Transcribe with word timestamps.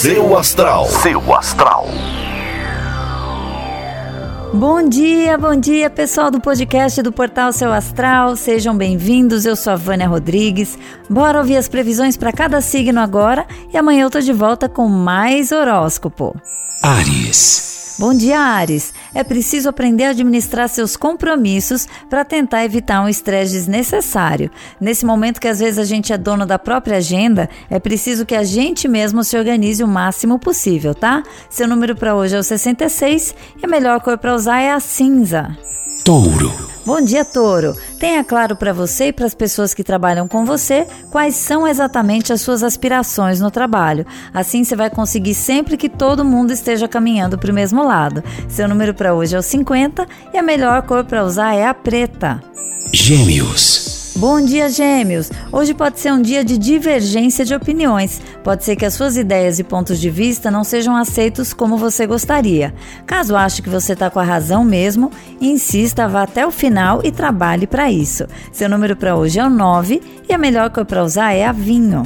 Seu 0.00 0.34
astral. 0.34 0.86
Seu 0.86 1.34
astral. 1.34 1.86
Bom 4.54 4.88
dia, 4.88 5.36
bom 5.36 5.54
dia, 5.54 5.90
pessoal 5.90 6.30
do 6.30 6.40
podcast 6.40 7.02
do 7.02 7.12
Portal 7.12 7.52
Seu 7.52 7.70
Astral. 7.70 8.34
Sejam 8.34 8.74
bem-vindos. 8.74 9.44
Eu 9.44 9.54
sou 9.54 9.74
a 9.74 9.76
Vânia 9.76 10.08
Rodrigues. 10.08 10.78
Bora 11.06 11.36
ouvir 11.36 11.58
as 11.58 11.68
previsões 11.68 12.16
para 12.16 12.32
cada 12.32 12.62
signo 12.62 12.98
agora 12.98 13.46
e 13.70 13.76
amanhã 13.76 14.04
eu 14.04 14.10
tô 14.10 14.20
de 14.20 14.32
volta 14.32 14.70
com 14.70 14.88
mais 14.88 15.52
horóscopo. 15.52 16.34
Ares. 16.82 17.79
Bom 18.00 18.14
dia, 18.14 18.40
Ares. 18.40 18.94
É 19.14 19.22
preciso 19.22 19.68
aprender 19.68 20.04
a 20.04 20.10
administrar 20.12 20.70
seus 20.70 20.96
compromissos 20.96 21.86
para 22.08 22.24
tentar 22.24 22.64
evitar 22.64 23.02
um 23.02 23.10
estresse 23.10 23.52
desnecessário. 23.52 24.50
Nesse 24.80 25.04
momento 25.04 25.38
que 25.38 25.46
às 25.46 25.58
vezes 25.58 25.78
a 25.78 25.84
gente 25.84 26.10
é 26.10 26.16
dono 26.16 26.46
da 26.46 26.58
própria 26.58 26.96
agenda, 26.96 27.46
é 27.68 27.78
preciso 27.78 28.24
que 28.24 28.34
a 28.34 28.42
gente 28.42 28.88
mesmo 28.88 29.22
se 29.22 29.36
organize 29.36 29.84
o 29.84 29.86
máximo 29.86 30.38
possível, 30.38 30.94
tá? 30.94 31.22
Seu 31.50 31.68
número 31.68 31.94
para 31.94 32.14
hoje 32.14 32.34
é 32.34 32.38
o 32.38 32.42
66 32.42 33.34
e 33.62 33.66
a 33.66 33.68
melhor 33.68 34.00
cor 34.00 34.16
para 34.16 34.34
usar 34.34 34.60
é 34.60 34.72
a 34.72 34.80
cinza. 34.80 35.54
Touro. 36.02 36.69
Bom 36.84 37.00
dia, 37.00 37.24
Touro. 37.24 37.76
Tenha 37.98 38.24
claro 38.24 38.56
para 38.56 38.72
você 38.72 39.08
e 39.08 39.12
para 39.12 39.26
as 39.26 39.34
pessoas 39.34 39.74
que 39.74 39.84
trabalham 39.84 40.26
com 40.26 40.44
você 40.44 40.86
quais 41.10 41.34
são 41.34 41.68
exatamente 41.68 42.32
as 42.32 42.40
suas 42.40 42.62
aspirações 42.62 43.40
no 43.40 43.50
trabalho. 43.50 44.06
Assim 44.32 44.64
você 44.64 44.74
vai 44.74 44.88
conseguir 44.88 45.34
sempre 45.34 45.76
que 45.76 45.88
todo 45.88 46.24
mundo 46.24 46.52
esteja 46.52 46.88
caminhando 46.88 47.38
para 47.38 47.50
o 47.50 47.54
mesmo 47.54 47.82
lado. 47.82 48.24
Seu 48.48 48.66
número 48.66 48.94
para 48.94 49.14
hoje 49.14 49.36
é 49.36 49.38
o 49.38 49.42
50 49.42 50.06
e 50.32 50.38
a 50.38 50.42
melhor 50.42 50.82
cor 50.82 51.04
para 51.04 51.24
usar 51.24 51.54
é 51.54 51.66
a 51.66 51.74
preta. 51.74 52.42
Gêmeos. 52.92 53.89
Bom 54.20 54.38
dia, 54.38 54.68
Gêmeos! 54.68 55.30
Hoje 55.50 55.72
pode 55.72 55.98
ser 55.98 56.12
um 56.12 56.20
dia 56.20 56.44
de 56.44 56.58
divergência 56.58 57.42
de 57.42 57.54
opiniões. 57.54 58.20
Pode 58.44 58.64
ser 58.64 58.76
que 58.76 58.84
as 58.84 58.92
suas 58.92 59.16
ideias 59.16 59.58
e 59.58 59.64
pontos 59.64 59.98
de 59.98 60.10
vista 60.10 60.50
não 60.50 60.62
sejam 60.62 60.94
aceitos 60.94 61.54
como 61.54 61.78
você 61.78 62.06
gostaria. 62.06 62.74
Caso 63.06 63.34
ache 63.34 63.62
que 63.62 63.70
você 63.70 63.94
está 63.94 64.10
com 64.10 64.20
a 64.20 64.22
razão 64.22 64.62
mesmo, 64.62 65.10
insista, 65.40 66.06
vá 66.06 66.24
até 66.24 66.46
o 66.46 66.50
final 66.50 67.00
e 67.02 67.10
trabalhe 67.10 67.66
para 67.66 67.90
isso. 67.90 68.26
Seu 68.52 68.68
número 68.68 68.94
para 68.94 69.16
hoje 69.16 69.40
é 69.40 69.44
o 69.46 69.48
9 69.48 70.02
e 70.28 70.34
a 70.34 70.36
melhor 70.36 70.68
cor 70.68 70.84
para 70.84 71.02
usar 71.02 71.32
é 71.32 71.46
a 71.46 71.52
vinho. 71.52 72.02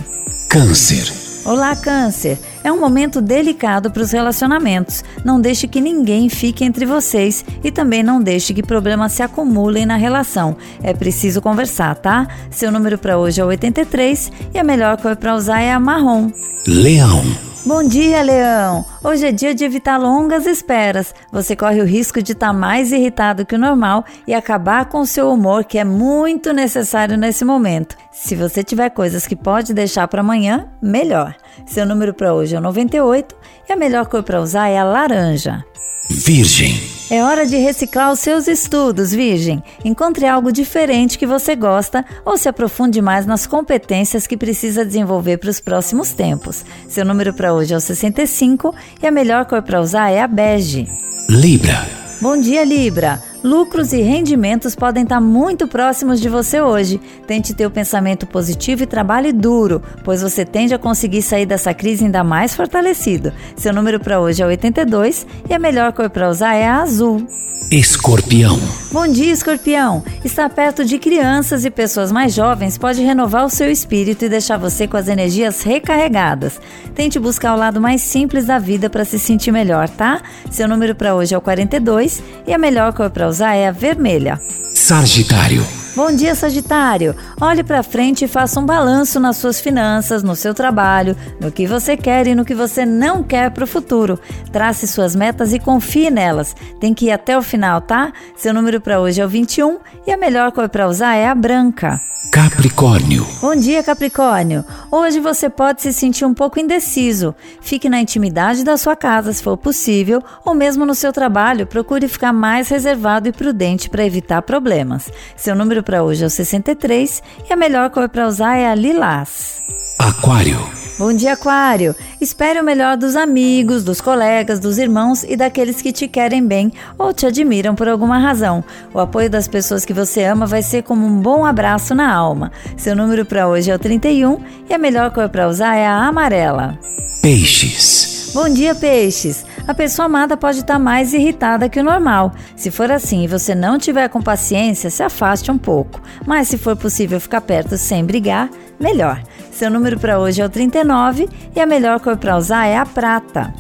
Câncer. 0.49 1.13
Olá, 1.45 1.75
Câncer! 1.75 2.39
É 2.65 2.73
um 2.73 2.81
momento 2.81 3.21
delicado 3.21 3.91
para 3.91 4.03
os 4.03 4.11
relacionamentos. 4.11 5.05
Não 5.23 5.39
deixe 5.39 5.69
que 5.69 5.83
ninguém 5.83 6.31
fique 6.31 6.65
entre 6.65 6.87
vocês 6.87 7.45
e 7.63 7.71
também 7.71 8.03
não 8.03 8.23
deixe 8.23 8.55
que 8.55 8.63
problemas 8.63 9.13
se 9.13 9.23
acumulem 9.23 9.85
na 9.85 9.97
relação. 9.97 10.57
É 10.83 10.95
preciso 10.95 11.43
conversar, 11.43 11.95
tá? 11.97 12.27
Seu 12.51 12.73
número 12.73 12.97
para 12.97 13.19
hoje 13.19 13.41
é 13.41 13.45
83 13.45 14.33
e 14.55 14.59
a 14.59 14.65
melhor 14.65 14.97
cor 14.97 15.15
para 15.15 15.35
usar 15.37 15.61
é 15.61 15.73
a 15.73 15.79
marrom. 15.79 16.31
Leão. 16.67 17.54
Bom 17.67 17.83
dia, 17.83 18.21
Leão! 18.21 18.85
Hoje 19.03 19.27
é 19.27 19.33
dia 19.33 19.55
de 19.55 19.65
evitar 19.65 19.97
longas 19.97 20.47
esperas. 20.47 21.15
Você 21.33 21.57
corre 21.57 21.81
o 21.81 21.87
risco 21.87 22.23
de 22.23 22.33
estar 22.33 22.49
tá 22.49 22.53
mais 22.53 22.93
irritado 22.93 23.47
que 23.47 23.55
o 23.55 23.59
normal 23.59 24.05
e 24.27 24.35
acabar 24.35 24.85
com 24.85 25.01
o 25.01 25.07
seu 25.07 25.33
humor, 25.33 25.65
que 25.65 25.79
é 25.79 25.85
muito 25.85 26.53
necessário 26.53 27.17
nesse 27.17 27.43
momento. 27.43 27.97
Se 28.13 28.37
você 28.37 28.63
tiver 28.63 28.91
coisas 28.91 29.27
que 29.27 29.35
pode 29.35 29.73
deixar 29.73 30.07
para 30.09 30.21
amanhã, 30.21 30.69
melhor. 30.83 31.35
Seu 31.65 31.87
número 31.87 32.13
para 32.13 32.35
hoje 32.35 32.55
é 32.55 32.59
o 32.59 32.63
98 32.63 33.35
e 33.67 33.73
a 33.73 33.77
melhor 33.77 34.07
cor 34.09 34.23
para 34.23 34.43
usar 34.43 34.69
é 34.69 34.77
a 34.77 34.85
laranja. 34.85 35.65
Virgem. 36.11 36.94
É 37.15 37.23
hora 37.23 37.47
de 37.47 37.57
reciclar 37.57 38.11
os 38.11 38.19
seus 38.19 38.49
estudos, 38.49 39.13
Virgem. 39.13 39.63
Encontre 39.85 40.27
algo 40.27 40.51
diferente 40.51 41.17
que 41.17 41.25
você 41.25 41.55
gosta 41.55 42.05
ou 42.25 42.37
se 42.37 42.49
aprofunde 42.49 43.01
mais 43.01 43.25
nas 43.25 43.47
competências 43.47 44.27
que 44.27 44.37
precisa 44.37 44.85
desenvolver 44.85 45.39
para 45.39 45.49
os 45.49 45.61
próximos 45.61 46.11
tempos. 46.11 46.65
Seu 46.89 47.05
número 47.05 47.33
para 47.33 47.55
hoje 47.55 47.73
é 47.73 47.77
o 47.77 47.81
65 47.81 48.75
e 49.01 49.07
a 49.07 49.13
melhor 49.13 49.45
cor 49.45 49.63
para 49.63 49.81
usar 49.81 50.11
é 50.11 50.21
a 50.21 50.27
bege. 50.27 50.89
Libra. 51.31 51.87
Bom 52.21 52.37
dia, 52.37 52.65
Libra. 52.65 53.23
Lucros 53.45 53.93
e 53.93 54.01
rendimentos 54.01 54.75
podem 54.75 55.03
estar 55.03 55.21
muito 55.21 55.69
próximos 55.69 56.19
de 56.19 56.31
você 56.31 56.63
hoje. 56.63 56.99
Tente 57.27 57.53
ter 57.53 57.67
o 57.67 57.71
pensamento 57.71 58.27
positivo 58.27 58.85
e 58.85 58.87
trabalhe 58.87 59.35
duro, 59.35 59.83
pois 60.03 60.23
você 60.23 60.47
tende 60.47 60.73
a 60.73 60.79
conseguir 60.79 61.21
sair 61.21 61.45
dessa 61.45 61.75
crise 61.75 62.07
ainda 62.07 62.25
mais 62.25 62.55
fortalecido. 62.55 63.35
Seu 63.55 63.75
número 63.75 64.01
para 64.01 64.19
hoje 64.19 64.43
é 64.43 64.47
82 64.47 65.27
e 65.47 65.53
a 65.53 65.59
melhor 65.59 65.93
cor 65.93 66.09
para 66.09 66.31
usar 66.31 66.55
é 66.55 66.67
a 66.67 66.81
azul. 66.81 67.44
Escorpião. 67.71 68.61
Bom 68.93 69.09
dia, 69.09 69.33
Escorpião. 69.33 70.05
Estar 70.25 70.49
perto 70.51 70.85
de 70.85 70.99
crianças 70.99 71.65
e 71.65 71.71
pessoas 71.71 72.13
mais 72.13 72.33
jovens 72.33 72.79
pode 72.79 73.03
renovar 73.03 73.45
o 73.45 73.51
seu 73.51 73.71
espírito 73.71 74.25
e 74.25 74.29
deixar 74.29 74.59
você 74.59 74.87
com 74.87 74.97
as 74.97 75.09
energias 75.09 75.63
recarregadas. 75.63 76.61
Tente 76.95 77.19
buscar 77.19 77.55
o 77.55 77.59
lado 77.59 77.81
mais 77.81 78.03
simples 78.03 78.47
da 78.47 78.59
vida 78.59 78.89
para 78.89 79.05
se 79.05 79.19
sentir 79.19 79.51
melhor, 79.51 79.89
tá? 79.89 80.23
Seu 80.51 80.69
número 80.69 80.95
para 80.95 81.15
hoje 81.15 81.35
é 81.35 81.39
o 81.39 81.41
42 81.41 82.23
e 82.47 82.53
a 82.53 82.59
melhor 82.59 82.93
cor 82.93 83.11
para 83.11 83.29
usar 83.29 83.55
é 83.55 83.67
a 83.67 83.73
vermelha. 83.73 84.41
Sagitário. 84.75 85.84
Bom 85.97 86.11
dia, 86.11 86.35
Sagitário. 86.35 87.15
Olhe 87.41 87.63
para 87.63 87.81
frente 87.85 88.25
e 88.25 88.29
faça 88.29 88.59
um 88.59 88.67
balanço 88.67 89.21
nas 89.21 89.37
suas 89.37 89.61
finanças, 89.61 90.25
no 90.25 90.35
seu 90.35 90.53
trabalho, 90.53 91.17
no 91.41 91.53
que 91.53 91.69
você 91.69 91.97
quer 91.97 92.27
e 92.27 92.35
no 92.35 92.45
que 92.45 92.53
você 92.55 92.85
não 92.85 93.23
quer 93.23 93.53
para 93.53 93.63
o 93.63 93.67
futuro. 93.67 94.19
Trace 94.51 94.89
suas 94.89 95.15
metas 95.15 95.53
e 95.53 95.61
confie 95.61 96.11
nelas. 96.11 96.57
Tem 96.81 96.93
que 96.93 97.07
ir 97.07 97.13
até 97.13 97.39
o 97.39 97.43
final, 97.43 97.81
tá? 97.81 98.13
Seu 98.37 98.53
número 98.53 98.81
para 98.81 99.01
hoje 99.01 99.21
é 99.21 99.25
o 99.25 99.29
21 99.29 99.79
e 100.05 100.11
a 100.11 100.17
melhor 100.17 100.51
cor 100.51 100.69
para 100.69 100.89
usar 100.89 101.15
é 101.15 101.29
a 101.29 101.35
branca. 101.35 102.01
Capricórnio. 102.35 103.25
Bom 103.41 103.55
dia, 103.55 103.81
Capricórnio. 103.81 104.65
Hoje 104.91 105.21
você 105.21 105.49
pode 105.49 105.83
se 105.83 105.93
sentir 105.93 106.25
um 106.25 106.35
pouco 106.35 106.59
indeciso. 106.59 107.33
Fique 107.61 107.89
na 107.89 108.01
intimidade 108.01 108.65
da 108.65 108.77
sua 108.77 108.97
casa, 108.97 109.33
se 109.33 109.41
for 109.41 109.57
possível, 109.57 110.21
ou 110.45 110.53
mesmo 110.53 110.85
no 110.85 110.97
seu 110.97 111.13
trabalho, 111.13 111.65
procure 111.65 112.09
ficar 112.09 112.33
mais 112.33 112.69
reservado 112.69 113.29
e 113.29 113.33
prudente 113.33 113.89
para 113.89 114.05
evitar 114.05 114.43
problemas. 114.43 115.13
Seu 115.37 115.55
número 115.55 115.81
para 115.85 116.03
hoje 116.03 116.25
é 116.25 116.27
o 116.27 116.31
63 116.31 117.23
e 117.49 117.53
a 117.53 117.57
melhor 117.57 117.91
cor 117.91 118.09
para 118.09 118.27
usar 118.27 118.57
é 118.57 118.67
a 118.67 118.75
lilás. 118.75 119.63
Aquário. 119.99 120.59
Bom 120.97 121.13
dia, 121.13 121.33
Aquário! 121.33 121.95
Espere 122.21 122.61
o 122.61 122.65
melhor 122.65 122.97
dos 122.97 123.17
amigos, 123.17 123.83
dos 123.83 124.01
colegas, 124.01 124.61
dos 124.61 124.79
irmãos 124.79 125.25
e 125.25 125.37
daqueles 125.37 125.83
que 125.83 125.93
te 125.93 126.07
querem 126.07 126.47
bem 126.47 126.73
ou 126.97 127.13
te 127.13 127.27
admiram 127.27 127.75
por 127.75 127.89
alguma 127.89 128.17
razão. 128.17 128.63
O 128.93 129.01
apoio 129.01 129.29
das 129.29 129.49
pessoas 129.49 129.85
que 129.85 129.93
você 129.93 130.23
ama 130.23 130.47
vai 130.47 130.63
ser 130.63 130.85
como 130.85 131.05
um 131.05 131.21
bom 131.21 131.45
abraço 131.45 131.97
na 131.97 132.13
alma. 132.13 132.53
Seu 132.77 132.95
número 132.95 133.27
para 133.27 133.49
hoje 133.49 133.73
é 133.73 133.75
o 133.75 133.79
31 133.79 134.39
e 134.71 134.75
a 134.75 134.79
melhor 134.79 135.11
cor 135.11 135.29
para 135.29 135.49
usar 135.49 135.75
é 135.75 135.85
a 135.85 136.07
amarela. 136.07 136.79
Peixes. 137.21 138.31
Bom 138.33 138.49
dia, 138.49 138.75
peixes! 138.75 139.45
A 139.67 139.73
pessoa 139.73 140.07
amada 140.07 140.37
pode 140.37 140.59
estar 140.59 140.79
mais 140.79 141.15
irritada 141.15 141.69
que 141.71 141.81
o 141.81 141.85
normal. 141.85 142.33
Se 142.55 142.71
for 142.71 142.91
assim 142.93 143.25
e 143.25 143.29
você 143.29 143.55
não 143.55 143.79
tiver 143.79 144.09
com 144.09 144.21
paciência, 144.21 144.91
se 144.91 145.03
afaste 145.03 145.51
um 145.51 145.57
pouco. 145.57 146.01
Mas 146.27 146.49
se 146.49 146.59
for 146.59 146.77
possível 146.77 147.19
ficar 147.19 147.41
perto 147.41 147.79
sem 147.79 148.05
brigar, 148.05 148.51
melhor. 148.79 149.23
Seu 149.51 149.71
número 149.71 149.99
para 149.99 150.19
hoje 150.19 150.43
é 150.43 150.45
o 150.45 150.51
39 150.51 151.29
e 151.57 151.61
a 151.61 151.67
melhor 151.67 151.99
cor 152.01 152.17
para 152.17 152.37
usar 152.37 152.67
é 152.67 152.77
a 152.77 152.85
prata. 152.85 153.55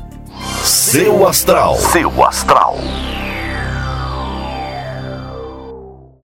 Seu 0.63 1.27
astral. 1.27 1.77
Seu 1.77 2.25
astral. 2.25 2.77